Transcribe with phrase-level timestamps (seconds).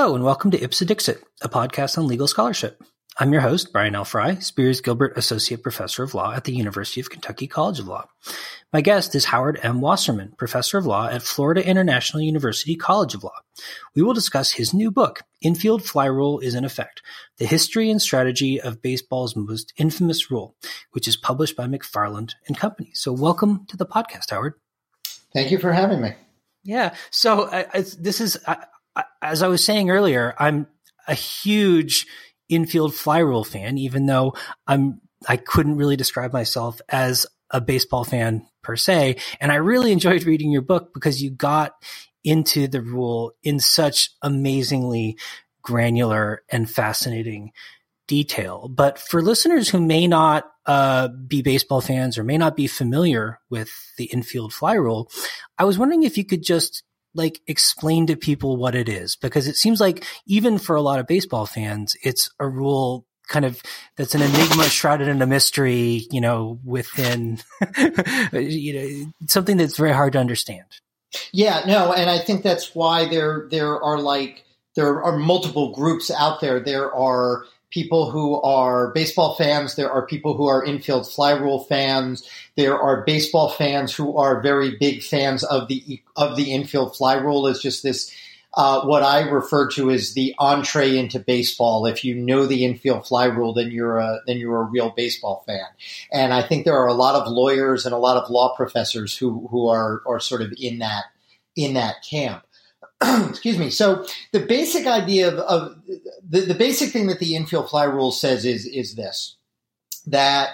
[0.00, 2.82] Hello, and welcome to Ipse Dixit, a podcast on legal scholarship.
[3.18, 4.06] I'm your host, Brian L.
[4.06, 8.06] Frye, Spears Gilbert Associate Professor of Law at the University of Kentucky College of Law.
[8.72, 9.82] My guest is Howard M.
[9.82, 13.38] Wasserman, Professor of Law at Florida International University College of Law.
[13.94, 17.02] We will discuss his new book, Infield Fly Rule is in Effect,
[17.36, 20.56] The History and Strategy of Baseball's Most Infamous Rule,
[20.92, 22.92] which is published by McFarland and Company.
[22.94, 24.54] So welcome to the podcast, Howard.
[25.34, 26.14] Thank you for having me.
[26.64, 26.94] Yeah.
[27.10, 28.64] So I, I, this is, I,
[29.22, 30.66] as I was saying earlier, I'm
[31.06, 32.06] a huge
[32.48, 34.34] infield fly rule fan, even though
[34.66, 39.16] I'm I couldn't really describe myself as a baseball fan per se.
[39.40, 41.74] And I really enjoyed reading your book because you got
[42.24, 45.16] into the rule in such amazingly
[45.62, 47.52] granular and fascinating
[48.06, 48.68] detail.
[48.68, 53.38] But for listeners who may not uh, be baseball fans or may not be familiar
[53.50, 55.10] with the infield fly rule,
[55.58, 56.82] I was wondering if you could just
[57.14, 61.00] like explain to people what it is because it seems like even for a lot
[61.00, 63.62] of baseball fans, it's a rule kind of
[63.96, 67.38] that's an enigma shrouded in a mystery, you know, within
[68.32, 70.66] you know something that's very hard to understand.
[71.32, 74.44] Yeah, no, and I think that's why there there are like
[74.76, 76.60] there are multiple groups out there.
[76.60, 79.76] There are people who are baseball fans.
[79.76, 82.28] There are people who are infield fly rule fans.
[82.56, 87.14] There are baseball fans who are very big fans of the of the infield fly
[87.14, 87.46] rule.
[87.46, 88.14] Is just this
[88.54, 91.86] uh, what I refer to as the entree into baseball.
[91.86, 95.44] If you know the infield fly rule, then you're a then you're a real baseball
[95.46, 95.66] fan.
[96.12, 99.16] And I think there are a lot of lawyers and a lot of law professors
[99.16, 101.04] who who are are sort of in that
[101.56, 102.44] in that camp.
[103.28, 103.70] excuse me.
[103.70, 105.76] So the basic idea of, of
[106.28, 109.36] the, the basic thing that the infield fly rule says is is this
[110.06, 110.50] that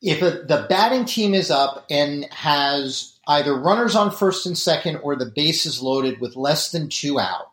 [0.00, 4.96] if a, the batting team is up and has either runners on first and second
[4.96, 7.50] or the bases loaded with less than two out,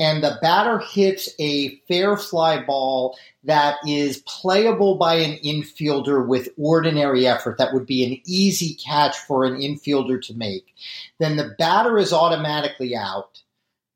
[0.00, 6.48] and the batter hits a fair fly ball that is playable by an infielder with
[6.56, 10.74] ordinary effort, that would be an easy catch for an infielder to make,
[11.18, 13.42] then the batter is automatically out.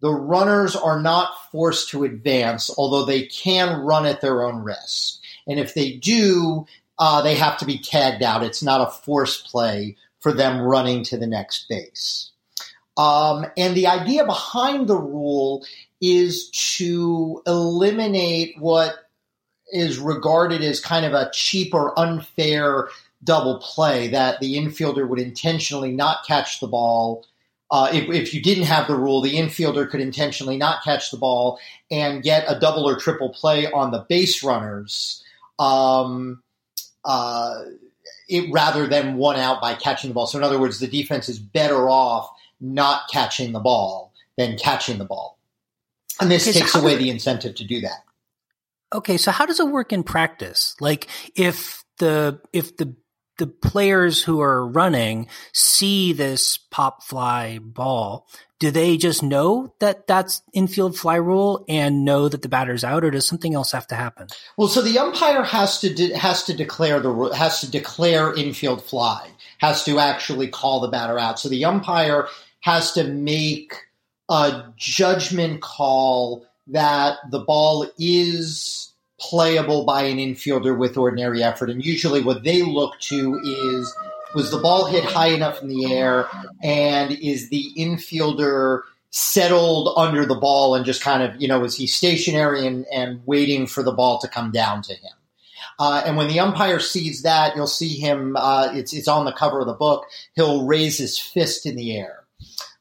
[0.01, 5.21] The runners are not forced to advance, although they can run at their own risk.
[5.47, 6.67] And if they do,
[6.99, 8.43] uh, they have to be tagged out.
[8.43, 12.31] It's not a force play for them running to the next base.
[12.97, 15.65] Um, and the idea behind the rule
[16.05, 18.95] is to eliminate what
[19.73, 22.89] is regarded as kind of a cheap or unfair
[23.23, 27.25] double play that the infielder would intentionally not catch the ball.
[27.71, 31.17] Uh, if, if, you didn't have the rule, the infielder could intentionally not catch the
[31.17, 31.59] ball
[31.91, 35.25] and get a double or triple play on the base runners,
[35.59, 36.43] um,
[37.05, 37.63] uh,
[38.29, 40.27] it, rather than one out by catching the ball.
[40.27, 44.99] So, in other words, the defense is better off not catching the ball than catching
[44.99, 45.34] the ball.
[46.21, 48.05] And this okay, takes so away the incentive to do that.
[48.93, 50.77] Okay, so how does it work in practice?
[50.81, 52.95] Like if the if the
[53.39, 58.29] the players who are running see this pop fly ball,
[58.61, 63.05] do they just know that that's infield fly rule and know that the batter's out,
[63.05, 64.29] or does something else have to happen?
[64.57, 68.85] Well, so the umpire has to de- has to declare the has to declare infield
[68.85, 71.41] fly, has to actually call the batter out.
[71.41, 72.29] So the umpire
[72.61, 73.75] has to make
[74.29, 81.71] a judgment call that the ball is playable by an infielder with ordinary effort.
[81.71, 83.95] And usually what they look to is
[84.35, 86.29] was the ball hit high enough in the air
[86.63, 88.81] and is the infielder
[89.11, 93.21] settled under the ball and just kind of, you know, is he stationary and, and
[93.27, 95.13] waiting for the ball to come down to him?
[95.79, 99.33] Uh, and when the umpire sees that, you'll see him, uh, it's, it's on the
[99.33, 100.05] cover of the book,
[100.35, 102.25] he'll raise his fist in the air.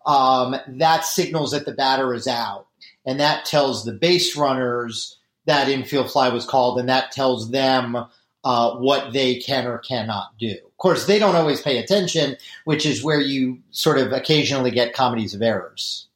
[0.06, 2.68] Um, that signals that the batter is out
[3.06, 7.98] and that tells the base runners that infield fly was called, and that tells them
[8.44, 10.52] uh, what they can or cannot do.
[10.52, 14.94] Of course, they don't always pay attention, which is where you sort of occasionally get
[14.94, 16.08] comedies of errors.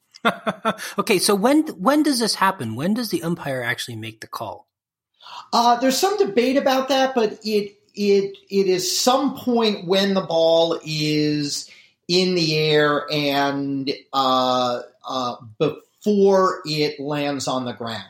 [0.99, 2.75] okay, so when when does this happen?
[2.75, 4.67] When does the umpire actually make the call?
[5.53, 10.21] Uh, there's some debate about that, but it it it is some point when the
[10.21, 11.69] ball is
[12.07, 18.03] in the air and uh, uh, before it lands on the ground.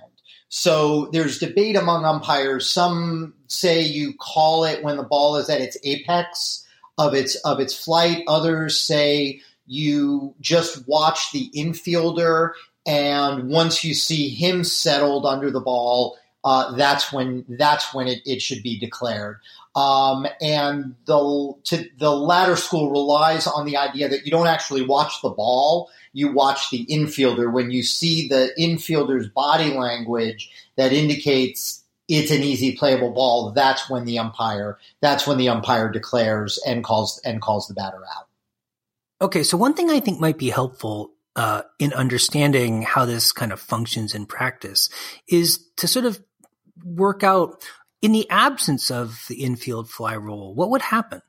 [0.50, 2.70] So there's debate among umpires.
[2.70, 6.66] Some say you call it when the ball is at its apex
[6.98, 8.24] of its of its flight.
[8.28, 12.52] Others say you just watch the infielder,
[12.86, 18.22] and once you see him settled under the ball, uh, that's when that's when it,
[18.26, 19.40] it should be declared.
[19.78, 24.82] Um, and the to, the latter school relies on the idea that you don't actually
[24.82, 27.54] watch the ball you watch the infielder.
[27.54, 33.88] When you see the infielder's body language that indicates it's an easy playable ball, that's
[33.88, 38.28] when the umpire that's when the umpire declares and calls and calls the batter out.
[39.22, 43.52] Okay, so one thing I think might be helpful uh, in understanding how this kind
[43.52, 44.90] of functions in practice
[45.28, 46.20] is to sort of
[46.84, 47.64] work out
[48.02, 51.22] in the absence of the infield fly rule, what would happen?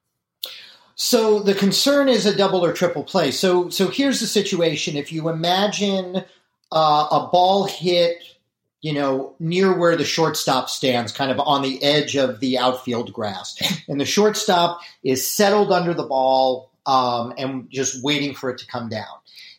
[0.94, 3.30] So the concern is a double or triple play.
[3.30, 6.24] So so here's the situation: if you imagine
[6.72, 8.18] uh, a ball hit,
[8.80, 13.12] you know, near where the shortstop stands, kind of on the edge of the outfield
[13.12, 13.56] grass,
[13.88, 18.66] and the shortstop is settled under the ball um, and just waiting for it to
[18.66, 19.06] come down.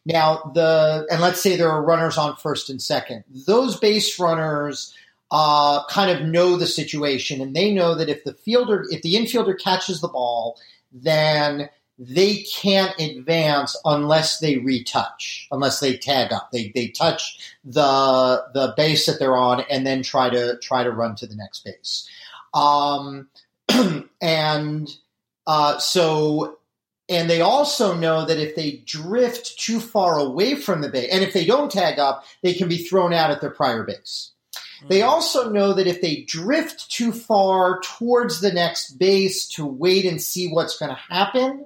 [0.06, 4.94] Now the and let's say there are runners on first and second; those base runners
[5.32, 9.16] uh, kind of know the situation, and they know that if the fielder, if the
[9.16, 10.60] infielder catches the ball,
[10.92, 16.50] then they can't advance unless they retouch, unless they tag up.
[16.52, 20.92] They they touch the the base that they're on, and then try to try to
[20.92, 22.10] run to the next base.
[22.54, 23.28] Um,
[24.22, 24.90] and
[25.46, 26.58] uh, so
[27.10, 31.24] and they also know that if they drift too far away from the base, and
[31.24, 34.32] if they don't tag up, they can be thrown out at their prior base.
[34.88, 35.10] They mm-hmm.
[35.10, 40.22] also know that if they drift too far towards the next base to wait and
[40.22, 41.66] see what's going to happen,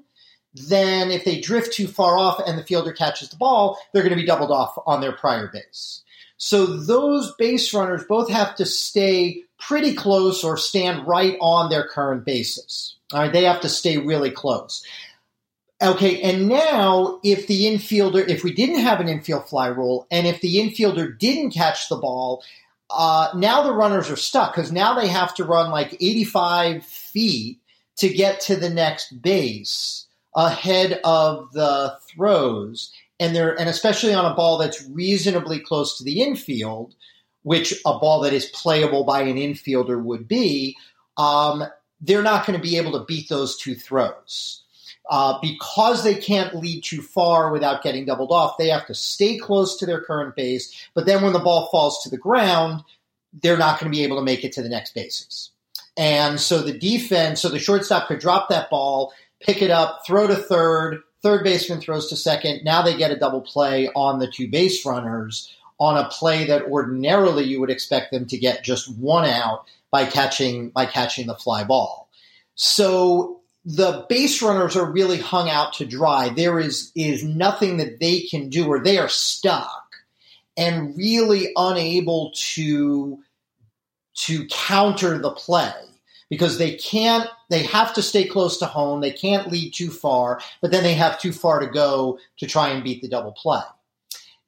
[0.53, 4.15] then if they drift too far off and the fielder catches the ball, they're going
[4.15, 6.03] to be doubled off on their prior base.
[6.37, 11.87] So those base runners both have to stay pretty close or stand right on their
[11.87, 12.95] current bases.
[13.13, 14.83] All right, they have to stay really close.
[15.81, 20.27] Okay, and now if the infielder, if we didn't have an infield fly rule, and
[20.27, 22.43] if the infielder didn't catch the ball
[22.93, 27.59] uh, now the runners are stuck because now they have to run like 85 feet
[27.97, 30.05] to get to the next base
[30.35, 32.91] ahead of the throws.
[33.19, 36.95] And they're, and especially on a ball that's reasonably close to the infield,
[37.43, 40.75] which a ball that is playable by an infielder would be,
[41.17, 41.63] um,
[42.01, 44.62] they're not going to be able to beat those two throws.
[45.09, 49.37] Uh, because they can't lead too far without getting doubled off, they have to stay
[49.37, 50.73] close to their current base.
[50.93, 52.83] But then when the ball falls to the ground,
[53.41, 55.51] they're not going to be able to make it to the next bases.
[55.97, 60.25] And so the defense, so the shortstop could drop that ball, pick it up, throw
[60.25, 62.63] to third, third baseman throws to second.
[62.63, 66.63] Now they get a double play on the two base runners on a play that
[66.63, 71.35] ordinarily you would expect them to get just one out by catching by catching the
[71.35, 72.09] fly ball.
[72.55, 76.29] So the base runners are really hung out to dry.
[76.29, 79.95] There is is nothing that they can do, or they are stuck
[80.57, 83.19] and really unable to
[84.15, 85.73] to counter the play
[86.29, 89.01] because they can't they have to stay close to home.
[89.01, 92.69] They can't lead too far but then they have too far to go to try
[92.69, 93.61] and beat the double play.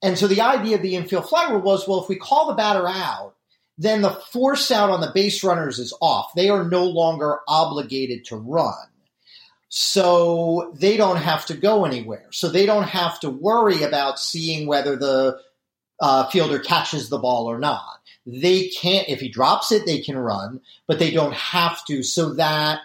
[0.03, 2.53] And so the idea of the infield fly rule was well if we call the
[2.53, 3.33] batter out
[3.77, 6.31] then the force out on the base runners is off.
[6.33, 8.87] They are no longer obligated to run
[9.77, 12.27] so they don't have to go anywhere.
[12.31, 15.37] So they don't have to worry about seeing whether the
[15.99, 17.99] uh, fielder catches the ball or not.
[18.25, 22.35] They can't, if he drops it, they can run, but they don't have to, so
[22.35, 22.83] that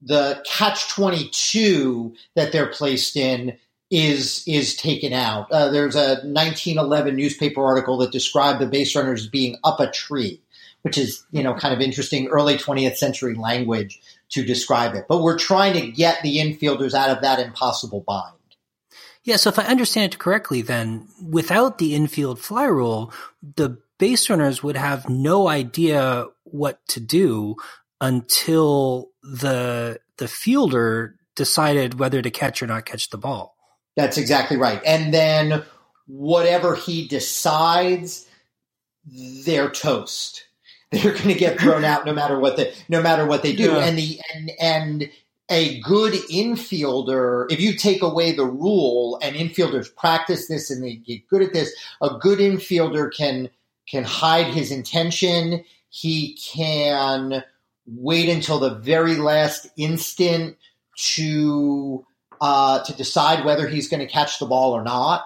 [0.00, 3.58] the catch 22 that they're placed in
[3.90, 5.50] is is taken out.
[5.50, 10.40] Uh, there's a 1911 newspaper article that described the base runners being up a tree,
[10.82, 15.06] which is you know kind of interesting early 20th century language to describe it.
[15.08, 18.34] But we're trying to get the infielders out of that impossible bind.
[19.22, 23.12] Yeah, so if I understand it correctly, then without the infield fly rule,
[23.56, 27.56] the base runners would have no idea what to do
[28.00, 33.56] until the the fielder decided whether to catch or not catch the ball.
[33.96, 34.80] That's exactly right.
[34.84, 35.64] And then
[36.06, 38.26] whatever he decides,
[39.04, 40.44] they're toast.
[41.02, 43.70] they're going to get thrown out no matter what they no matter what they do.
[43.70, 43.78] Yeah.
[43.78, 45.10] And the and and
[45.48, 50.94] a good infielder, if you take away the rule and infielders practice this and they
[50.94, 53.50] get good at this, a good infielder can
[53.88, 55.64] can hide his intention.
[55.90, 57.44] He can
[57.86, 60.56] wait until the very last instant
[60.96, 62.04] to
[62.40, 65.24] uh, to decide whether he's going to catch the ball or not.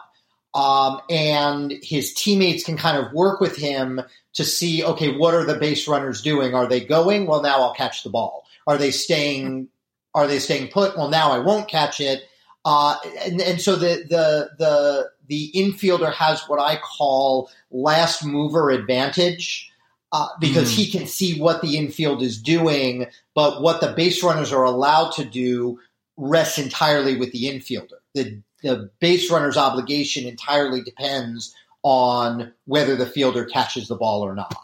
[0.55, 4.01] Um, and his teammates can kind of work with him
[4.35, 6.55] to see, okay, what are the base runners doing?
[6.55, 7.27] Are they going?
[7.27, 8.47] Well, now I'll catch the ball.
[8.67, 9.69] Are they staying?
[10.15, 10.97] Are they staying put?
[10.97, 12.23] Well, now I won't catch it.
[12.65, 18.71] Uh, and, and so the, the, the, the infielder has what I call last mover
[18.71, 19.71] advantage.
[20.13, 20.77] Uh, because mm.
[20.77, 25.11] he can see what the infield is doing, but what the base runners are allowed
[25.11, 25.81] to do
[26.17, 27.99] rests entirely with the infielder.
[28.15, 34.35] The the base runner's obligation entirely depends on whether the fielder catches the ball or
[34.35, 34.57] not.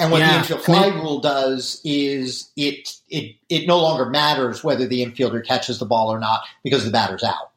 [0.00, 0.32] And what yeah.
[0.32, 5.44] the infield fly rule does is it it it no longer matters whether the infielder
[5.44, 7.50] catches the ball or not because the batter's out.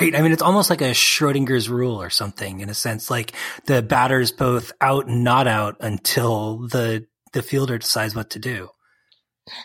[0.00, 0.16] Right.
[0.16, 3.08] I mean, it's almost like a Schrodinger's rule or something in a sense.
[3.10, 3.32] Like
[3.66, 8.70] the batter's both out and not out until the the fielder decides what to do.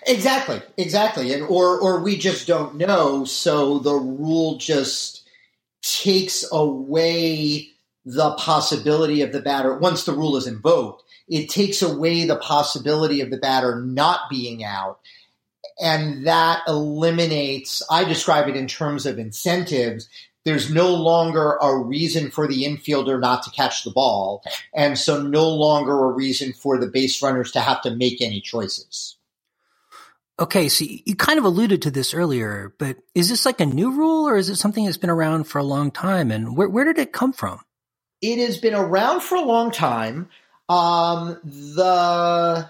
[0.05, 5.27] Exactly, exactly, and or or we just don't know, so the rule just
[5.81, 7.69] takes away
[8.05, 11.03] the possibility of the batter once the rule is invoked.
[11.27, 14.99] It takes away the possibility of the batter not being out,
[15.81, 17.81] and that eliminates.
[17.89, 20.07] I describe it in terms of incentives.
[20.43, 24.43] There's no longer a reason for the infielder not to catch the ball,
[24.75, 28.41] and so no longer a reason for the base runners to have to make any
[28.41, 29.15] choices.
[30.39, 33.91] Okay, so you kind of alluded to this earlier, but is this like a new
[33.91, 36.31] rule or is it something that's been around for a long time?
[36.31, 37.59] And where, where did it come from?
[38.21, 40.29] It has been around for a long time.
[40.69, 42.69] Um, the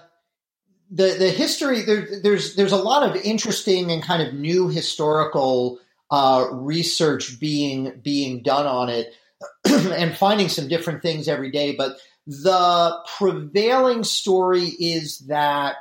[0.90, 5.78] the the history there, there's there's a lot of interesting and kind of new historical
[6.10, 9.14] uh, research being being done on it
[9.64, 11.74] and finding some different things every day.
[11.74, 15.76] But the prevailing story is that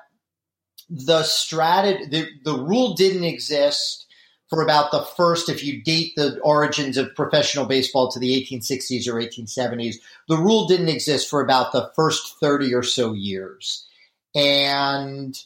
[0.92, 4.06] the strategy, the, the rule didn't exist
[4.50, 9.08] for about the first, if you date the origins of professional baseball to the 1860s
[9.08, 9.96] or 1870s,
[10.28, 13.88] the rule didn't exist for about the first 30 or so years.
[14.36, 15.40] And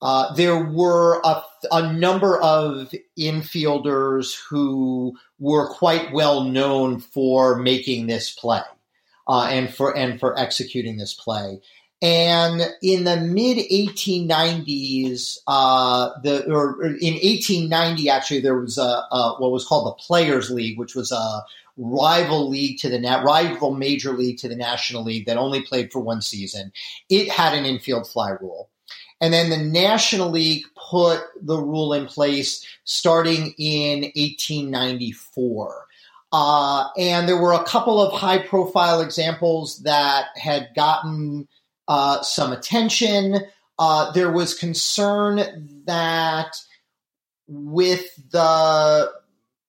[0.00, 8.06] uh, there were a, a, number of infielders who were quite well known for making
[8.06, 8.60] this play
[9.28, 11.60] uh, and for and for executing this play.
[12.02, 19.36] And in the mid 1890s, uh, the or in 1890, actually, there was a, a,
[19.38, 21.42] what was called the Players League, which was a
[21.78, 25.90] rival league to the na- rival major league to the National League that only played
[25.90, 26.72] for one season.
[27.08, 28.68] It had an infield fly rule.
[29.20, 35.86] And then the National League put the rule in place starting in 1894.
[36.32, 41.48] Uh, and there were a couple of high profile examples that had gotten
[41.88, 43.40] uh, some attention.
[43.78, 46.56] Uh, there was concern that
[47.46, 49.12] with the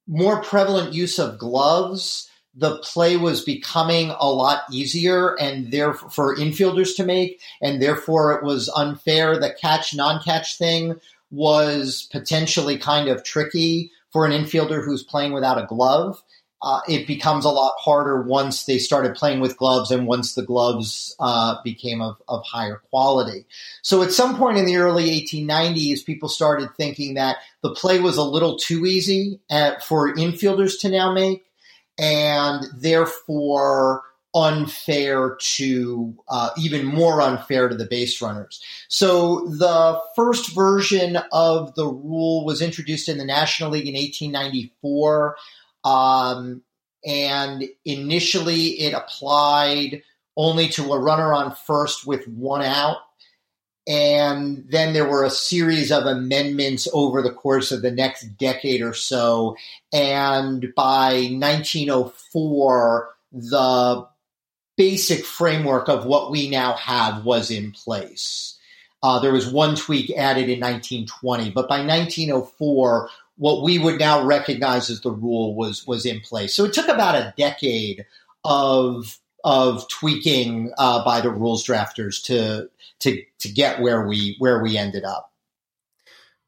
[0.07, 6.35] more prevalent use of gloves, the play was becoming a lot easier and therefore for
[6.35, 9.37] infielders to make, and therefore it was unfair.
[9.37, 15.33] The catch non catch thing was potentially kind of tricky for an infielder who's playing
[15.33, 16.23] without a glove
[16.61, 20.41] uh, it becomes a lot harder once they started playing with gloves and once the
[20.41, 23.45] gloves uh, became of, of higher quality.
[23.83, 28.17] So at some point in the early 1890s, people started thinking that the play was
[28.17, 31.45] a little too easy at, for infielders to now make,
[31.99, 34.03] and therefore
[34.35, 38.63] unfair to uh, even more unfair to the base runners.
[38.87, 45.37] So the first version of the rule was introduced in the National League in 1894.
[45.83, 46.63] Um,
[47.05, 50.01] and initially, it applied
[50.35, 52.97] only to a runner on first with one out.
[53.87, 58.81] And then there were a series of amendments over the course of the next decade
[58.81, 59.55] or so.
[59.93, 64.07] And by 1904, the
[64.75, 68.57] basic framework of what we now have was in place.
[69.01, 74.23] Uh, there was one tweak added in 1920, but by 1904, what we would now
[74.23, 76.53] recognize as the rule was was in place.
[76.53, 78.05] So it took about a decade
[78.43, 84.61] of of tweaking uh, by the rules drafters to to to get where we where
[84.61, 85.31] we ended up.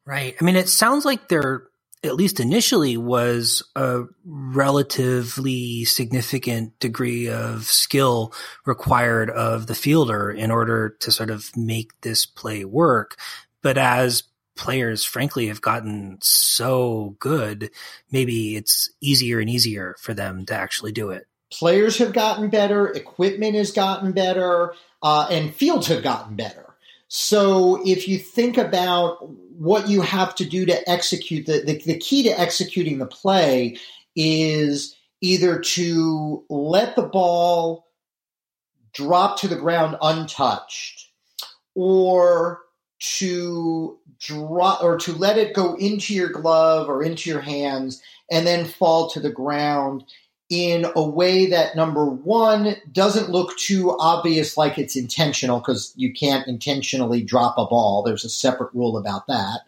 [0.06, 0.36] Right.
[0.42, 1.68] I mean, it sounds like there,
[2.04, 8.34] at least initially, was a relatively significant degree of skill
[8.66, 13.18] required of the fielder in order to sort of make this play work.
[13.62, 14.24] But as
[14.60, 17.72] players, frankly, have gotten so good,
[18.12, 21.28] maybe it's easier and easier for them to actually do it.
[21.52, 26.76] Players have gotten better, equipment has gotten better, uh, and fields have gotten better.
[27.08, 31.98] So if you think about what you have to do to execute, the, the, the
[31.98, 33.78] key to executing the play
[34.16, 37.88] is either to let the ball
[38.94, 41.10] drop to the ground untouched
[41.76, 42.60] or
[43.00, 48.46] to drop or to let it go into your glove or into your hands and
[48.46, 50.04] then fall to the ground
[50.50, 56.12] in a way that number one doesn't look too obvious like it's intentional because you
[56.12, 58.02] can't intentionally drop a ball.
[58.02, 59.62] There's a separate rule about that.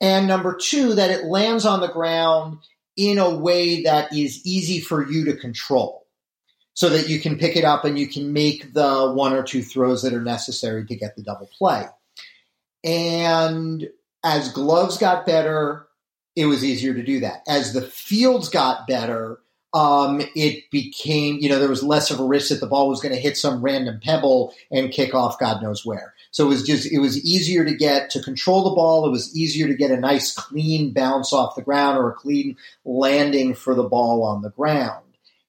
[0.00, 2.58] And number two, that it lands on the ground
[2.96, 6.06] in a way that is easy for you to control
[6.74, 9.62] so that you can pick it up and you can make the one or two
[9.62, 11.86] throws that are necessary to get the double play.
[12.86, 13.88] And
[14.24, 15.88] as gloves got better,
[16.36, 17.42] it was easier to do that.
[17.48, 19.40] As the fields got better,
[19.74, 23.00] um, it became, you know, there was less of a risk that the ball was
[23.00, 26.14] going to hit some random pebble and kick off God knows where.
[26.30, 29.06] So it was just, it was easier to get to control the ball.
[29.06, 32.56] It was easier to get a nice clean bounce off the ground or a clean
[32.84, 35.02] landing for the ball on the ground.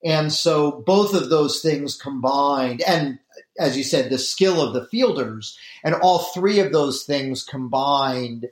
[0.03, 3.19] And so both of those things combined, and
[3.59, 8.47] as you said, the skill of the fielders, and all three of those things combined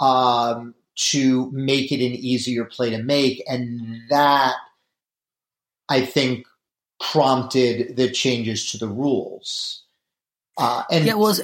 [0.00, 3.42] um, to make it an easier play to make.
[3.48, 4.54] And that,
[5.88, 6.46] I think,
[7.00, 9.84] prompted the changes to the rules.
[10.58, 11.34] Uh, and yeah, well,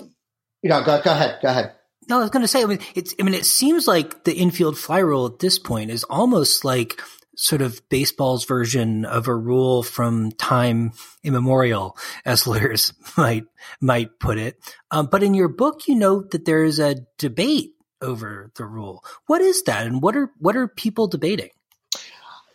[0.63, 1.73] you know, go, go ahead, go ahead.
[2.09, 2.63] No, I was going to say.
[2.63, 3.15] I mean, it's.
[3.19, 7.01] I mean, it seems like the infield fly rule at this point is almost like
[7.37, 13.45] sort of baseball's version of a rule from time immemorial, as lawyers might
[13.81, 14.59] might put it.
[14.91, 19.05] Um, but in your book, you note that there is a debate over the rule.
[19.27, 21.51] What is that, and what are what are people debating?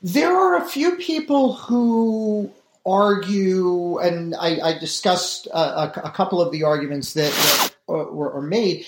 [0.04, 2.52] There are a few people who
[2.86, 8.42] argue, and I, I discussed a, a, couple of the arguments that, that were, are
[8.42, 8.86] made.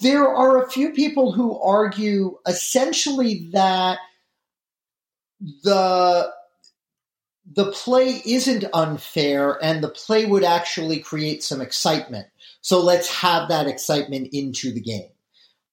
[0.00, 3.98] There are a few people who argue essentially that
[5.62, 6.32] the
[7.52, 12.26] the play isn't unfair and the play would actually create some excitement.
[12.62, 15.10] So let's have that excitement into the game.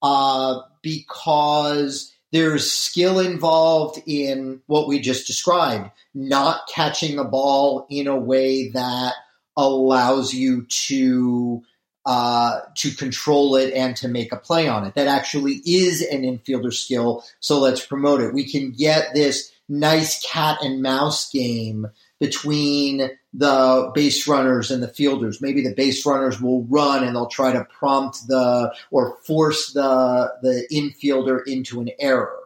[0.02, 8.08] Uh, because there's skill involved in what we just described, not catching the ball in
[8.08, 9.14] a way that
[9.56, 11.64] allows you to
[12.06, 14.96] uh, to control it and to make a play on it.
[14.96, 17.24] That actually is an infielder skill.
[17.40, 18.34] So let's promote it.
[18.34, 21.88] We can get this nice cat and mouse game
[22.20, 25.42] between the base runners and the fielders.
[25.42, 30.34] Maybe the base runners will run and they'll try to prompt the or force the
[30.42, 32.38] the infielder into an error.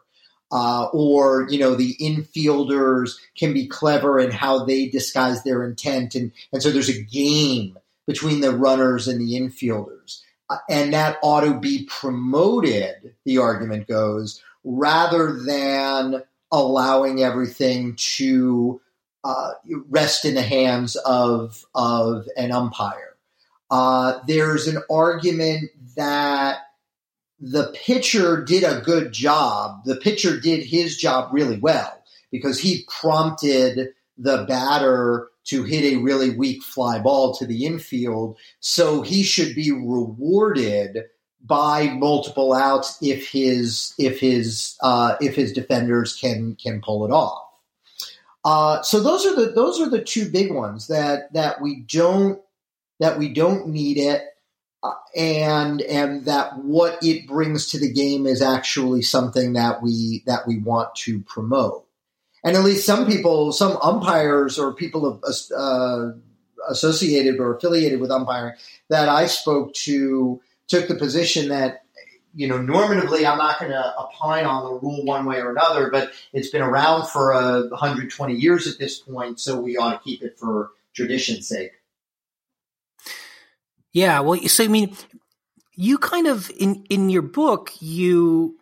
[0.52, 6.14] Uh, or you know the infielders can be clever in how they disguise their intent,
[6.14, 11.18] and and so there's a game between the runners and the infielders, uh, and that
[11.24, 13.16] ought to be promoted.
[13.26, 16.22] The argument goes rather than
[16.56, 18.82] allowing everything to
[19.24, 19.52] uh,
[19.90, 23.16] rest in the hands of of an umpire.
[23.70, 26.60] Uh, there's an argument that
[27.40, 29.84] the pitcher did a good job.
[29.86, 35.98] The pitcher did his job really well because he prompted the batter to hit a
[35.98, 38.38] really weak fly ball to the infield.
[38.60, 41.06] So he should be rewarded
[41.46, 47.12] by multiple outs if his if his uh, if his defenders can can pull it
[47.12, 47.44] off.
[48.44, 52.40] Uh, so those are the those are the two big ones that that we don't
[53.00, 54.24] that we don't need it,
[54.84, 60.24] uh, and and that what it brings to the game is actually something that we
[60.26, 61.86] that we want to promote.
[62.44, 65.20] And at least some people, some umpires or people
[65.58, 66.12] uh,
[66.70, 68.54] associated or affiliated with umpiring
[68.90, 71.86] that I spoke to took the position that
[72.36, 75.90] you know, normatively, I'm not going to opine on the rule one way or another,
[75.90, 80.00] but it's been around for uh, 120 years at this point, so we ought to
[80.04, 81.72] keep it for tradition's sake.
[83.94, 84.98] Yeah, well, so I mean,
[85.74, 88.58] you kind of in in your book, you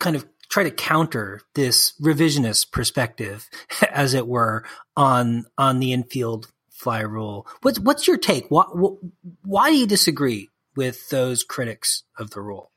[0.00, 3.48] kind of try to counter this revisionist perspective,
[3.92, 4.64] as it were,
[4.96, 7.46] on on the infield fly rule.
[7.62, 8.46] What's what's your take?
[8.48, 8.64] Why,
[9.44, 12.70] why do you disagree with those critics of the rule?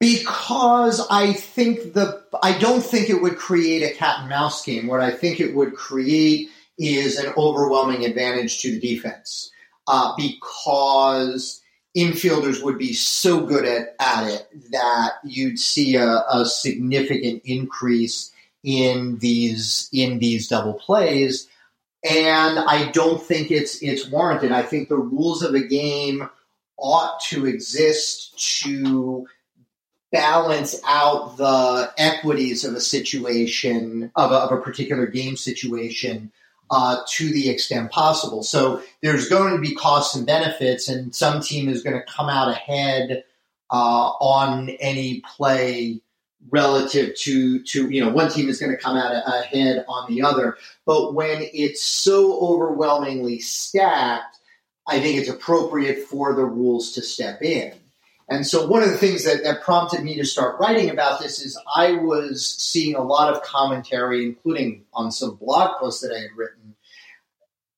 [0.00, 4.86] Because I think the I don't think it would create a cat and mouse game.
[4.86, 9.50] What I think it would create is an overwhelming advantage to the defense.
[9.86, 11.62] Uh, because
[11.96, 18.32] infielders would be so good at, at it that you'd see a, a significant increase
[18.62, 21.48] in these in these double plays.
[22.02, 24.52] And I don't think it's it's warranted.
[24.52, 26.28] I think the rules of the game
[26.76, 29.26] ought to exist to
[30.12, 36.30] balance out the equities of a situation of a, of a particular game situation
[36.70, 38.42] uh, to the extent possible.
[38.42, 42.28] So there's going to be costs and benefits, and some team is going to come
[42.28, 43.24] out ahead
[43.70, 46.00] uh, on any play
[46.50, 50.22] relative to to you know one team is going to come out ahead on the
[50.22, 50.56] other.
[50.86, 54.38] But when it's so overwhelmingly stacked
[54.86, 57.72] I think it's appropriate for the rules to step in.
[58.28, 61.44] And so one of the things that, that prompted me to start writing about this
[61.44, 66.20] is I was seeing a lot of commentary, including on some blog posts that I
[66.20, 66.74] had written.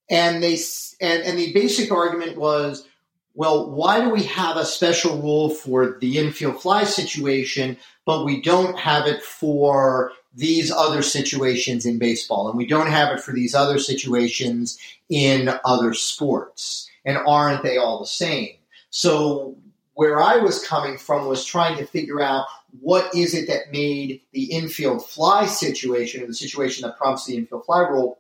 [0.09, 0.57] And they
[1.01, 2.87] and, and the basic argument was,
[3.35, 8.41] well, why do we have a special rule for the infield fly situation, but we
[8.41, 13.33] don't have it for these other situations in baseball, and we don't have it for
[13.33, 16.89] these other situations in other sports?
[17.07, 18.51] And aren't they all the same?
[18.91, 19.57] So
[19.95, 22.47] where I was coming from was trying to figure out
[22.81, 27.37] what is it that made the infield fly situation or the situation that prompts the
[27.37, 28.19] infield fly rule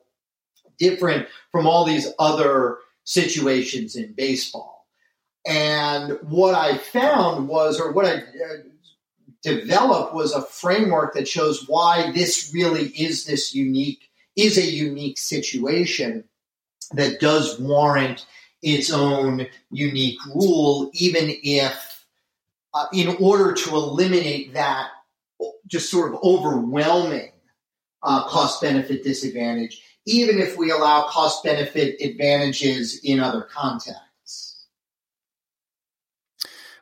[0.78, 4.86] different from all these other situations in baseball.
[5.46, 8.22] And what I found was, or what I uh,
[9.42, 15.18] developed was a framework that shows why this really is this unique, is a unique
[15.18, 16.24] situation
[16.92, 18.26] that does warrant
[18.66, 22.04] its own unique rule, even if,
[22.74, 24.88] uh, in order to eliminate that
[25.68, 27.30] just sort of overwhelming
[28.02, 34.66] uh, cost benefit disadvantage, even if we allow cost benefit advantages in other contexts.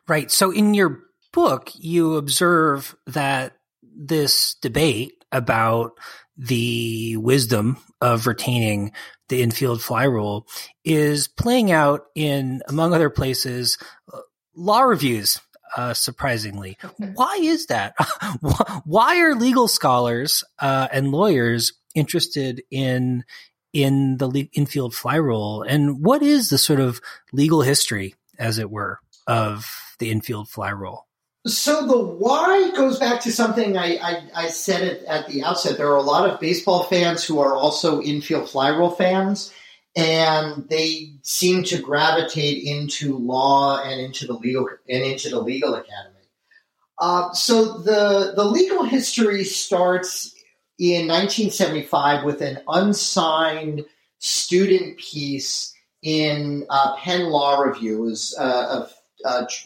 [0.07, 0.31] Right.
[0.31, 5.99] So in your book, you observe that this debate about
[6.37, 8.91] the wisdom of retaining
[9.29, 10.47] the infield fly rule
[10.83, 13.77] is playing out in, among other places,
[14.13, 14.19] uh,
[14.55, 15.39] law reviews.
[15.75, 16.77] Uh, surprisingly,
[17.15, 17.95] why is that?
[18.85, 23.25] why are legal scholars uh, and lawyers interested in
[23.73, 27.01] in the infield fly rule, and what is the sort of
[27.33, 29.65] legal history, as it were, of
[29.99, 31.04] the infield fly rule?
[31.47, 35.77] So the why goes back to something I, I, I said at the outset.
[35.77, 39.53] There are a lot of baseball fans who are also infield fly rule fans,
[39.95, 45.75] and they seem to gravitate into law and into the legal and into the legal
[45.75, 46.15] academy.
[46.97, 50.33] Uh, so the the legal history starts
[50.79, 53.85] in 1975 with an unsigned
[54.17, 57.99] student piece in uh, Penn Law Review.
[57.99, 58.87] It was uh,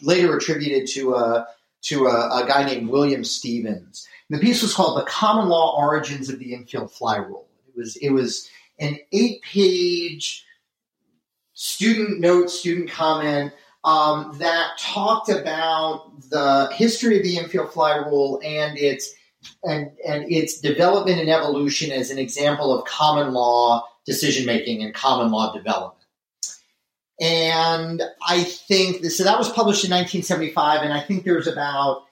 [0.02, 1.46] later attributed to a
[1.82, 4.06] to a, a guy named William Stevens.
[4.28, 7.76] And the piece was called "The Common Law Origins of the Infield Fly Rule." It
[7.76, 10.46] was it was an eight-page
[11.54, 13.52] student note, student comment
[13.84, 19.14] um, that talked about the history of the infield fly rule and its
[19.64, 24.94] and and its development and evolution as an example of common law decision making and
[24.94, 25.99] common law development.
[27.20, 32.04] And I think so that was published in 1975, and I think there's about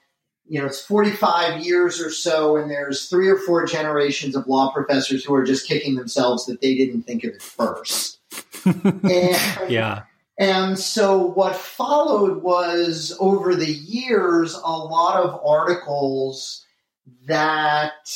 [0.47, 4.71] you know it's 45 years or so, and there's three or four generations of law
[4.71, 8.19] professors who are just kicking themselves that they didn't think of it first.
[8.65, 10.03] and, yeah.
[10.37, 16.65] And so what followed was over the years a lot of articles
[17.25, 18.15] that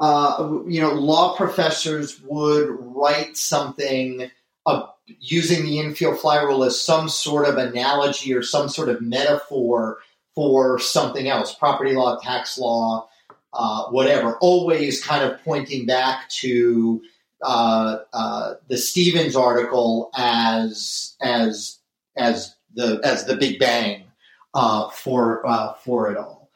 [0.00, 4.30] uh, you know law professors would write something.
[4.66, 9.00] Uh, using the infield fly rule as some sort of analogy or some sort of
[9.00, 9.98] metaphor
[10.34, 13.08] for something else property law, tax law,
[13.52, 17.00] uh, whatever, always kind of pointing back to
[17.42, 21.78] uh, uh, the Stevens article as as
[22.16, 24.04] as the as the Big Bang
[24.54, 26.50] uh, for uh, for it all.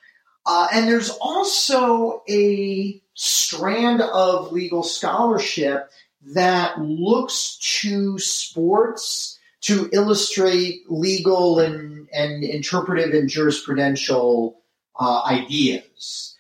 [0.47, 5.91] Uh, and there's also a strand of legal scholarship
[6.35, 14.55] that looks to sports to illustrate legal and, and interpretive and jurisprudential
[14.99, 16.37] uh, ideas.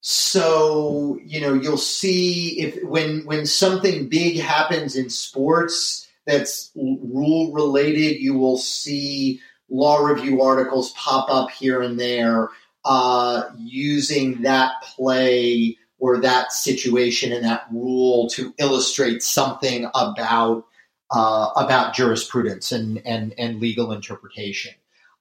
[0.00, 7.52] So you know you'll see if when when something big happens in sports that's rule
[7.52, 12.48] related, you will see law review articles pop up here and there
[12.84, 20.66] uh, using that play or that situation and that rule to illustrate something about
[21.10, 24.74] uh, about jurisprudence and, and and legal interpretation,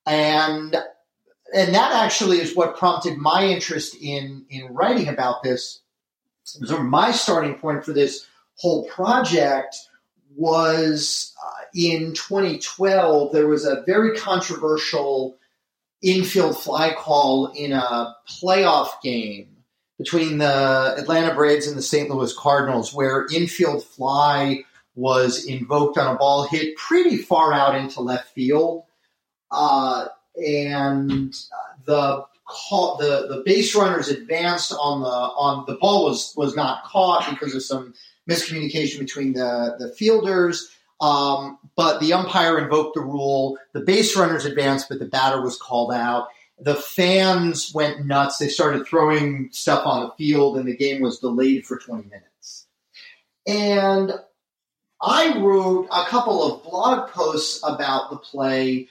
[0.06, 0.76] and
[1.56, 5.80] and that actually is what prompted my interest in in writing about this.
[6.44, 9.78] So my starting point for this whole project
[10.36, 13.32] was uh, in 2012.
[13.32, 15.38] There was a very controversial
[16.02, 19.53] infield fly call in a playoff game
[19.98, 22.10] between the Atlanta Braves and the St.
[22.10, 24.64] Louis Cardinals, where infield fly
[24.96, 28.84] was invoked on a ball hit pretty far out into left field,
[29.52, 31.36] uh, and
[31.86, 36.84] the call, the the base runners advanced on the on the ball was was not
[36.84, 37.94] caught because of some
[38.30, 40.70] miscommunication between the the fielders.
[41.02, 43.58] Um, but the umpire invoked the rule.
[43.74, 46.28] The base runners advanced, but the batter was called out.
[46.64, 48.38] The fans went nuts.
[48.38, 52.68] They started throwing stuff on the field, and the game was delayed for 20 minutes.
[53.46, 54.14] And
[55.02, 58.88] I wrote a couple of blog posts about the play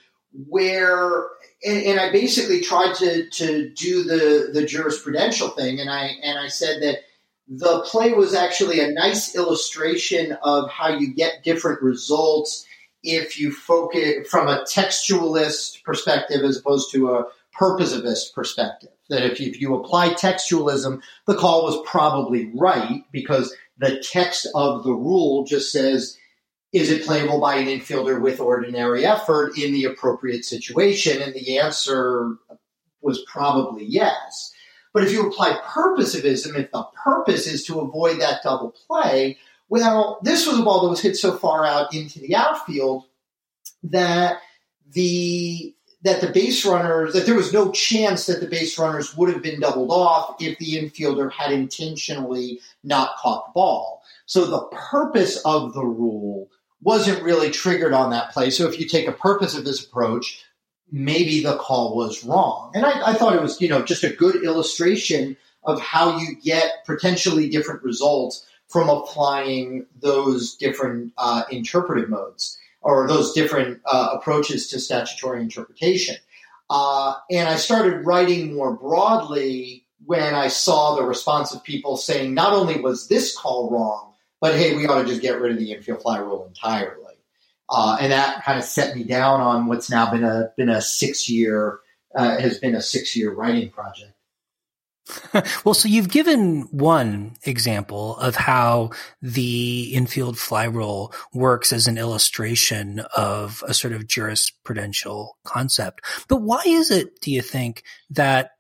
[0.49, 1.29] where
[1.65, 6.39] and, and, I basically tried to to do the the jurisprudential thing and I and
[6.39, 7.01] I said that
[7.49, 12.65] the play was actually a nice illustration of how you get different results
[13.03, 17.27] if you focus from a textualist perspective as opposed to a
[17.59, 18.91] purposivist perspective.
[19.09, 24.47] That if you, if you apply textualism, the call was probably right because the text
[24.55, 26.17] of the rule just says,
[26.73, 31.21] is it playable by an infielder with ordinary effort in the appropriate situation?
[31.21, 32.37] And the answer
[33.03, 34.53] was probably yes.
[34.95, 39.39] But if you apply purposivism, if the purpose is to avoid that double play,
[39.69, 43.05] well, this was a ball that was hit so far out into the outfield
[43.85, 44.39] that
[44.93, 49.33] the that the base runners that there was no chance that the base runners would
[49.33, 54.03] have been doubled off if the infielder had intentionally not caught the ball.
[54.27, 58.51] So the purpose of the rule wasn't really triggered on that play.
[58.51, 60.45] So if you take a purposivist approach,
[60.91, 62.73] maybe the call was wrong.
[62.75, 66.35] And I, I thought it was, you know, just a good illustration of how you
[66.43, 74.11] get potentially different results from applying those different uh, interpretive modes or those different uh,
[74.13, 76.17] approaches to statutory interpretation.
[76.69, 82.35] Uh, and I started writing more broadly when I saw the response of people saying
[82.35, 85.59] not only was this call wrong, but hey, we ought to just get rid of
[85.59, 86.99] the infield fly rule entirely.
[87.69, 90.83] Uh, and that kind of set me down on what's now been a been a
[90.83, 91.79] six year
[92.15, 94.13] uh, has been a six year writing project.
[95.65, 101.99] well, so you've given one example of how the infield fly rule works as an
[101.99, 106.01] illustration of a sort of jurisprudential concept.
[106.29, 108.53] But why is it, do you think, that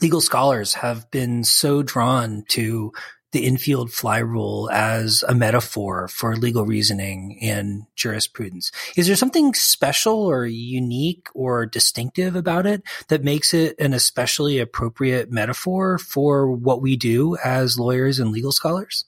[0.00, 2.92] legal scholars have been so drawn to
[3.34, 8.70] the infield fly rule as a metaphor for legal reasoning in jurisprudence.
[8.96, 14.60] Is there something special or unique or distinctive about it that makes it an especially
[14.60, 19.04] appropriate metaphor for what we do as lawyers and legal scholars?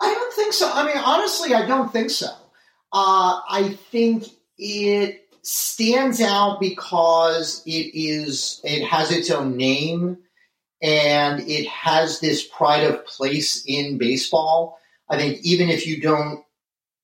[0.00, 0.68] I don't think so.
[0.70, 2.26] I mean, honestly, I don't think so.
[2.92, 4.24] Uh, I think
[4.58, 10.18] it stands out because it is it has its own name
[10.82, 14.78] and it has this pride of place in baseball.
[15.08, 16.44] I think even if you don't,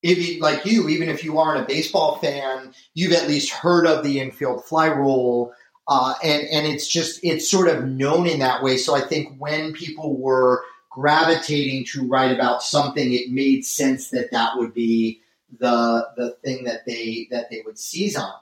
[0.03, 3.87] if you, like you, even if you aren't a baseball fan, you've at least heard
[3.87, 5.53] of the infield fly rule.
[5.89, 8.77] Uh, and, and it's just, it's sort of known in that way.
[8.77, 14.31] So I think when people were gravitating to write about something, it made sense that
[14.31, 15.21] that would be
[15.59, 18.33] the, the thing that they, that they would seize on.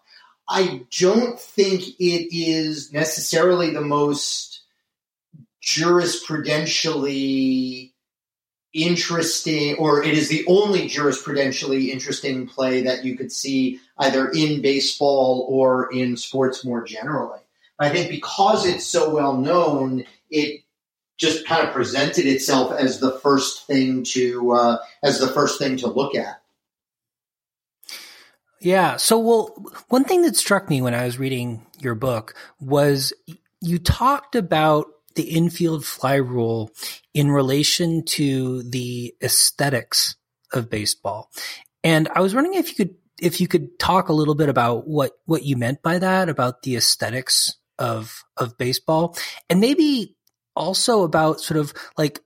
[0.48, 4.61] I don't think it is necessarily the most
[5.64, 7.92] jurisprudentially
[8.72, 14.62] interesting, or it is the only jurisprudentially interesting play that you could see either in
[14.62, 17.40] baseball or in sports more generally.
[17.78, 20.62] I think because it's so well known, it
[21.18, 25.76] just kind of presented itself as the first thing to uh, as the first thing
[25.78, 26.40] to look at.
[28.60, 28.96] Yeah.
[28.96, 29.46] So, well,
[29.88, 33.12] one thing that struck me when I was reading your book was
[33.60, 36.70] you talked about the infield fly rule
[37.14, 40.16] in relation to the aesthetics
[40.52, 41.30] of baseball.
[41.84, 44.86] And I was wondering if you could if you could talk a little bit about
[44.86, 49.16] what what you meant by that about the aesthetics of of baseball
[49.48, 50.16] and maybe
[50.54, 52.20] also about sort of like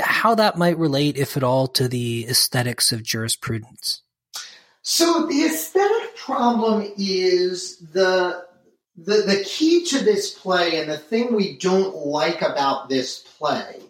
[0.00, 4.02] how that might relate if at all to the aesthetics of jurisprudence.
[4.82, 8.44] So the aesthetic problem is the
[9.04, 13.80] the, the key to this play and the thing we don't like about this play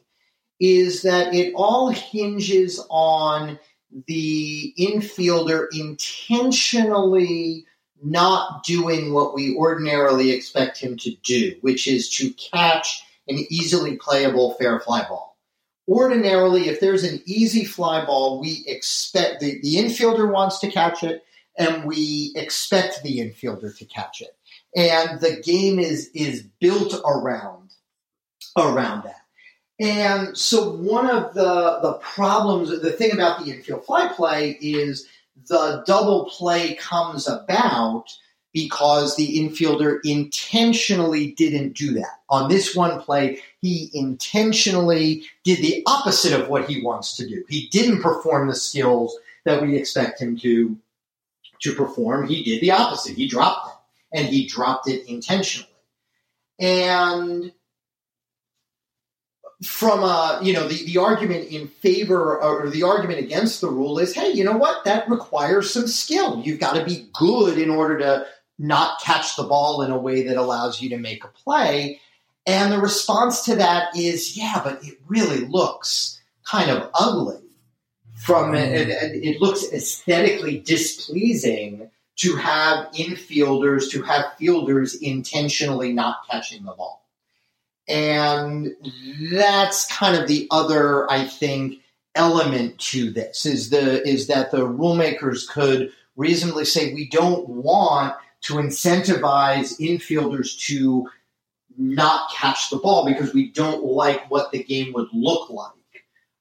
[0.60, 3.58] is that it all hinges on
[4.06, 7.64] the infielder intentionally
[8.02, 13.96] not doing what we ordinarily expect him to do, which is to catch an easily
[13.96, 15.38] playable fair fly ball.
[15.88, 21.02] Ordinarily, if there's an easy fly ball, we expect the, the infielder wants to catch
[21.02, 21.24] it,
[21.56, 24.37] and we expect the infielder to catch it
[24.76, 27.72] and the game is is built around
[28.56, 29.22] around that.
[29.80, 35.06] And so one of the the problems, the thing about the infield fly play is
[35.48, 38.06] the double play comes about
[38.52, 42.20] because the infielder intentionally didn't do that.
[42.28, 47.44] On this one play, he intentionally did the opposite of what he wants to do.
[47.48, 50.76] He didn't perform the skills that we expect him to
[51.60, 53.16] to perform, he did the opposite.
[53.16, 53.77] He dropped it,
[54.12, 55.68] and he dropped it intentionally.
[56.58, 57.52] And
[59.62, 63.98] from a you know the, the argument in favor or the argument against the rule
[63.98, 64.84] is hey you know what?
[64.84, 66.40] That requires some skill.
[66.44, 68.26] You've got to be good in order to
[68.58, 72.00] not catch the ball in a way that allows you to make a play.
[72.46, 77.42] And the response to that is yeah but it really looks kind of ugly.
[78.16, 86.64] From it, it looks aesthetically displeasing to have infielders to have fielders intentionally not catching
[86.64, 86.98] the ball
[87.88, 88.76] and
[89.32, 91.80] that's kind of the other, I think,
[92.14, 98.14] element to this is the is that the rulemakers could reasonably say we don't want
[98.42, 101.08] to incentivize infielders to
[101.76, 105.72] not catch the ball because we don't like what the game would look like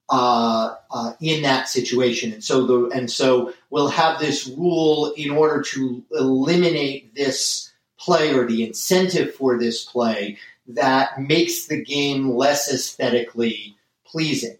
[0.10, 2.34] uh, uh, in that situation.
[2.34, 8.34] And so the and so we'll have this rule in order to eliminate this play
[8.34, 13.76] or the incentive for this play that makes the game less aesthetically
[14.06, 14.58] pleasing.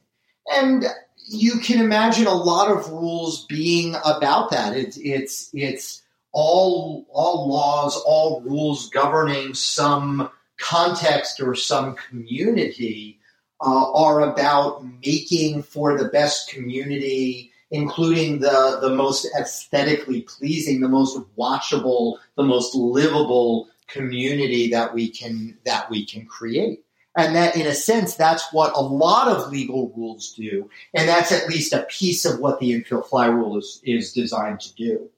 [0.54, 0.86] And
[1.28, 4.76] you can imagine a lot of rules being about that.
[4.76, 13.20] It's it's it's all all laws, all rules governing some context or some community
[13.62, 20.88] uh, are about making for the best community, including the the most aesthetically pleasing, the
[20.88, 26.84] most watchable, the most livable community that we can that we can create.
[27.16, 30.70] And that in a sense that's what a lot of legal rules do.
[30.94, 34.62] And that's at least a piece of what the infield fly rule is is designed
[34.62, 35.10] to do.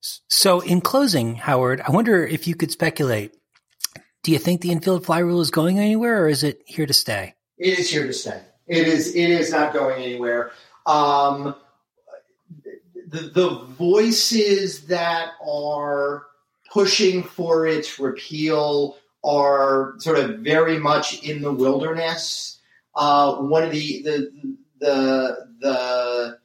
[0.00, 3.34] So in closing howard i wonder if you could speculate.
[4.22, 6.92] Do you think the infield fly rule is going anywhere or is it here to
[6.92, 7.34] stay?
[7.58, 10.52] It is here to stay it is it is not going anywhere
[10.86, 11.54] um,
[13.10, 16.26] the, the voices that are
[16.72, 22.58] pushing for its repeal are sort of very much in the wilderness.
[22.94, 26.38] Uh, one of the, the the the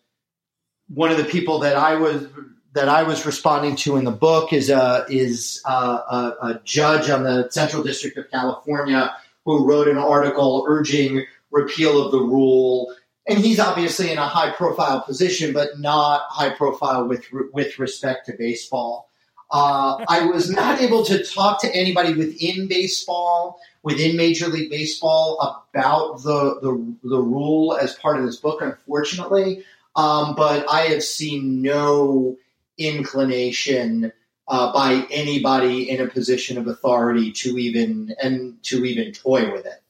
[0.90, 2.28] one of the people that I was
[2.74, 7.10] that I was responding to in the book is a is a, a, a judge
[7.10, 11.26] on the Central District of California who wrote an article urging
[11.56, 12.94] repeal of the rule.
[13.28, 18.28] And he's obviously in a high profile position, but not high profile with with respect
[18.28, 19.10] to baseball.
[19.52, 25.66] Uh, I was not able to talk to anybody within baseball, within Major League Baseball,
[25.74, 29.64] about the the, the rule as part of this book, unfortunately.
[29.96, 32.38] Um, but I have seen no
[32.78, 34.12] inclination
[34.48, 39.66] uh, by anybody in a position of authority to even and to even toy with
[39.66, 39.82] it.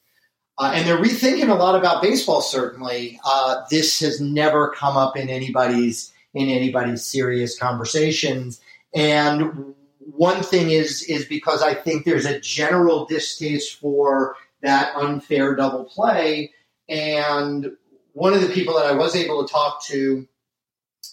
[0.58, 2.42] Uh, and they're rethinking a lot about baseball.
[2.42, 8.62] Certainly, uh, this has never come up in anybody's in anybody's serious conversations.
[8.94, 15.56] And one thing is is because I think there's a general distaste for that unfair
[15.56, 16.54] double play.
[16.88, 17.72] And
[18.14, 20.28] one of the people that I was able to talk to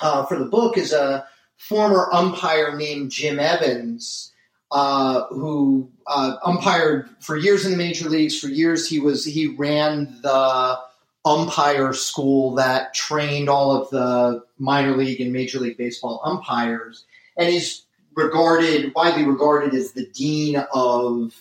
[0.01, 1.27] uh, for the book is a
[1.57, 4.32] former umpire named Jim Evans,
[4.73, 8.39] uh, who uh, umpired for years in the major leagues.
[8.39, 10.79] For years, he was he ran the
[11.25, 17.05] umpire school that trained all of the minor league and major league baseball umpires
[17.37, 21.35] and he's regarded widely regarded as the dean of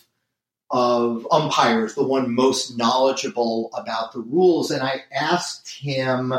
[0.70, 4.72] of umpires, the one most knowledgeable about the rules.
[4.72, 6.34] And I asked him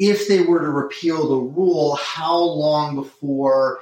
[0.00, 3.78] if they were to repeal the rule, how long before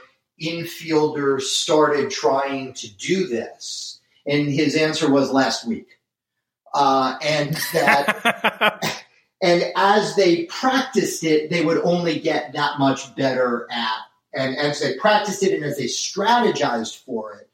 [0.47, 4.01] infielders started trying to do this?
[4.27, 5.99] And his answer was last week.
[6.73, 9.05] Uh, and that,
[9.43, 14.05] and as they practiced it, they would only get that much better at
[14.35, 17.49] and as they practiced it and as they strategized for it,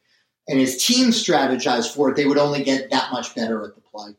[0.49, 3.81] and his team strategized for it, they would only get that much better at the
[3.81, 4.13] play.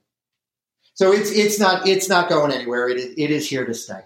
[0.93, 2.87] So it's it's not it's not going anywhere.
[2.87, 4.01] It is, it is here to stay.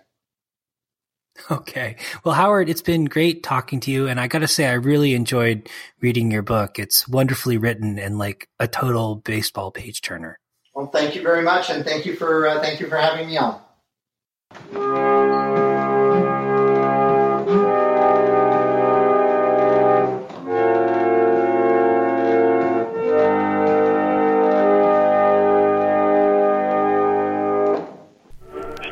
[1.51, 1.97] Okay.
[2.23, 4.07] Well, Howard, it's been great talking to you.
[4.07, 5.69] And I got to say, I really enjoyed
[6.01, 6.79] reading your book.
[6.79, 10.39] It's wonderfully written and like a total baseball page turner.
[10.73, 11.69] Well, thank you very much.
[11.69, 15.24] And thank you for, uh, thank you for having me on.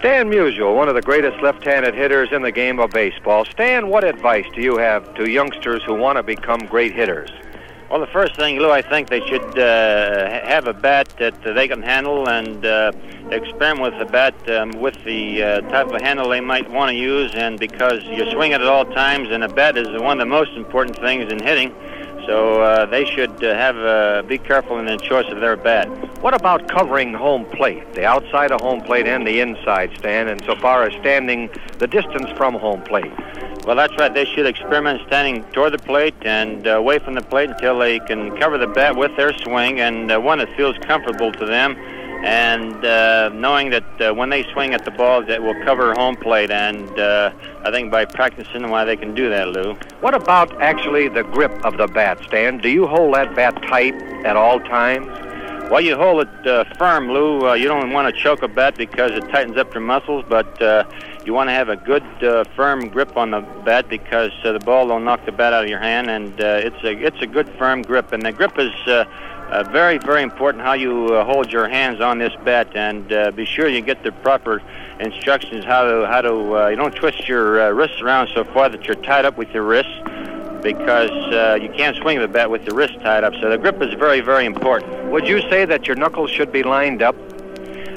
[0.03, 3.45] Stan Musial, one of the greatest left-handed hitters in the game of baseball.
[3.45, 7.31] Stan, what advice do you have to youngsters who want to become great hitters?
[7.89, 11.69] Well, the first thing, Lou, I think they should uh, have a bat that they
[11.69, 12.91] can handle and uh,
[13.29, 16.97] experiment with the bat um, with the uh, type of handle they might want to
[16.97, 17.33] use.
[17.33, 20.25] And because you swing it at all times, and a bat is one of the
[20.25, 21.73] most important things in hitting,
[22.25, 25.87] so uh, they should uh, have uh, be careful in the choice of their bat.
[26.21, 30.43] What about covering home plate, the outside of home plate and the inside stand, and
[30.45, 31.49] so far as standing
[31.79, 33.11] the distance from home plate?
[33.65, 34.13] Well, that's right.
[34.13, 37.99] They should experiment standing toward the plate and uh, away from the plate until they
[37.99, 41.77] can cover the bat with their swing and uh, one that feels comfortable to them
[42.23, 46.15] and uh, knowing that uh, when they swing at the ball, that will cover home
[46.15, 46.51] plate.
[46.51, 49.73] And uh, I think by practicing, why they can do that, Lou.
[49.99, 52.59] What about actually the grip of the bat, Stan?
[52.59, 53.95] Do you hold that bat tight
[54.25, 55.07] at all times?
[55.69, 57.49] Well, you hold it uh, firm, Lou.
[57.49, 60.61] Uh, you don't want to choke a bat because it tightens up your muscles, but
[60.61, 60.85] uh,
[61.25, 64.59] you want to have a good, uh, firm grip on the bat because uh, the
[64.59, 67.27] ball will knock the bat out of your hand, and uh, it's a it's a
[67.27, 68.11] good firm grip.
[68.11, 69.05] And the grip is uh,
[69.53, 73.29] uh, very, very important how you uh, hold your hands on this bat, and uh,
[73.31, 74.61] be sure you get the proper
[74.99, 76.57] instructions how to how to.
[76.57, 79.49] Uh, you don't twist your uh, wrists around so far that you're tied up with
[79.49, 79.93] your wrists,
[80.63, 83.33] because uh, you can't swing the bat with your wrists tied up.
[83.41, 85.11] So the grip is very, very important.
[85.11, 87.15] Would you say that your knuckles should be lined up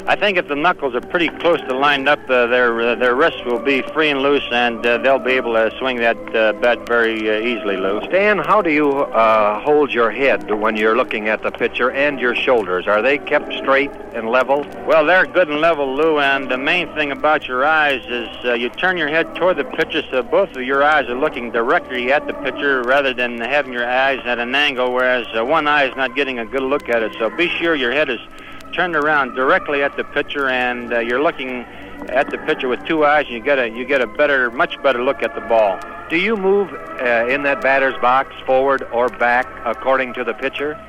[0.09, 3.13] I think if the knuckles are pretty close to lined up, uh, their uh, their
[3.13, 6.53] wrists will be free and loose, and uh, they'll be able to swing that uh,
[6.53, 7.99] bat very uh, easily, Lou.
[8.05, 12.21] Stan, how do you uh, hold your head when you're looking at the pitcher and
[12.21, 12.87] your shoulders?
[12.87, 14.65] Are they kept straight and level?
[14.85, 18.53] Well, they're good and level, Lou, and the main thing about your eyes is uh,
[18.53, 22.13] you turn your head toward the pitcher so both of your eyes are looking directly
[22.13, 25.83] at the pitcher rather than having your eyes at an angle, whereas uh, one eye
[25.83, 27.13] is not getting a good look at it.
[27.19, 28.21] So be sure your head is
[28.73, 31.65] turned around directly at the pitcher, and uh, you're looking
[32.09, 34.81] at the pitcher with two eyes, and you get a you get a better, much
[34.81, 35.79] better look at the ball.
[36.09, 40.79] Do you move uh, in that batter's box forward or back according to the pitcher?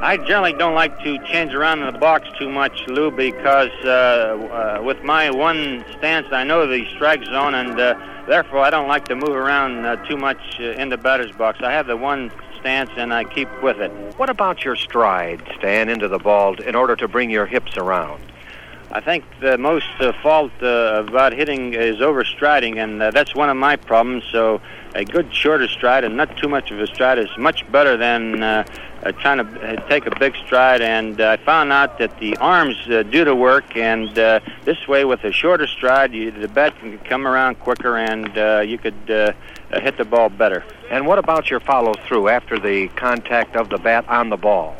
[0.00, 3.88] I generally don't like to change around in the box too much, Lou, because uh,
[3.88, 7.94] uh, with my one stance, I know the strike zone, and uh,
[8.28, 11.60] therefore I don't like to move around uh, too much uh, in the batter's box.
[11.62, 12.30] I have the one
[12.60, 13.90] stance and I keep with it.
[14.16, 18.22] What about your stride, Stan, into the ball in order to bring your hips around?
[18.90, 23.50] I think the most uh, fault uh, about hitting is overstriding, and uh, that's one
[23.50, 24.24] of my problems.
[24.30, 24.60] So
[24.96, 28.42] a good shorter stride and not too much of a stride is much better than
[28.42, 28.64] uh,
[29.02, 30.80] uh, trying to uh, take a big stride.
[30.80, 34.88] And uh, I found out that the arms uh, do the work, and uh, this
[34.88, 38.78] way, with a shorter stride, you, the bat can come around quicker, and uh, you
[38.78, 39.32] could uh,
[39.70, 40.64] uh, hit the ball better.
[40.90, 44.76] And what about your follow through after the contact of the bat on the ball?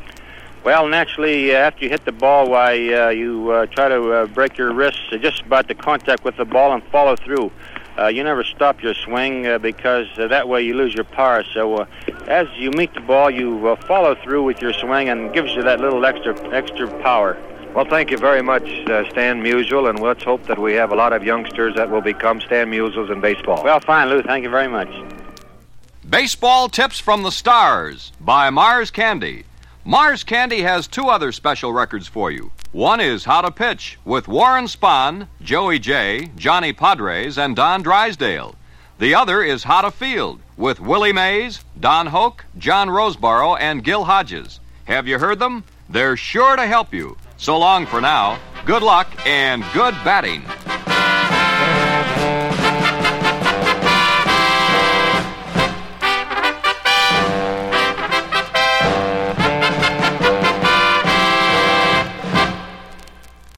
[0.64, 4.26] Well, naturally, uh, after you hit the ball, why uh, you uh, try to uh,
[4.26, 7.52] break your wrists uh, just about the contact with the ball and follow through.
[7.98, 11.42] Uh, you never stop your swing uh, because uh, that way you lose your power.
[11.54, 11.86] So uh,
[12.26, 15.62] as you meet the ball, you uh, follow through with your swing and gives you
[15.62, 17.38] that little extra extra power.
[17.74, 20.94] Well, thank you very much, uh, Stan Musial, and let's hope that we have a
[20.94, 23.62] lot of youngsters that will become Stan Musials in baseball.
[23.62, 24.22] Well, fine, Lou.
[24.22, 24.88] Thank you very much.
[26.08, 29.44] Baseball Tips from the Stars by Mars Candy.
[29.88, 32.50] Mars Candy has two other special records for you.
[32.72, 38.56] One is How to Pitch with Warren Spahn, Joey Jay, Johnny Podres, and Don Drysdale.
[38.98, 44.02] The other is How to Field with Willie Mays, Don Hoak, John Roseborough, and Gil
[44.02, 44.58] Hodges.
[44.86, 45.62] Have you heard them?
[45.88, 47.16] They're sure to help you.
[47.36, 48.40] So long for now.
[48.64, 50.42] Good luck and good batting.